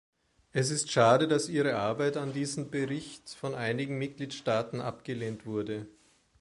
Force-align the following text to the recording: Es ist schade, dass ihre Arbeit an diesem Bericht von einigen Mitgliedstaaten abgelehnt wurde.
Es 0.51 0.71
ist 0.71 0.91
schade, 0.91 1.27
dass 1.27 1.47
ihre 1.47 1.75
Arbeit 1.75 2.17
an 2.17 2.33
diesem 2.33 2.71
Bericht 2.71 3.29
von 3.29 3.53
einigen 3.53 3.99
Mitgliedstaaten 3.99 4.81
abgelehnt 4.81 5.45
wurde. 5.45 5.85